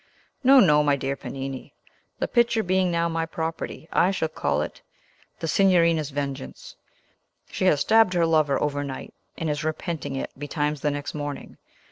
No, 0.43 0.59
no, 0.59 0.81
my 0.81 0.95
dear 0.95 1.15
Panini. 1.15 1.73
The 2.17 2.27
picture 2.27 2.63
being 2.63 2.89
now 2.89 3.07
my 3.07 3.27
property, 3.27 3.87
I 3.93 4.09
shall 4.09 4.29
call 4.29 4.63
it 4.63 4.81
'The 5.39 5.47
Signorina's 5.47 6.09
Vengeance.' 6.09 6.75
She 7.51 7.65
has 7.65 7.81
stabbed 7.81 8.15
her 8.15 8.25
lover 8.25 8.59
overnight, 8.59 9.13
and 9.37 9.47
is 9.47 9.63
repenting 9.63 10.15
it 10.15 10.31
betimes 10.35 10.81
the 10.81 10.89
next 10.89 11.13
morning. 11.13 11.59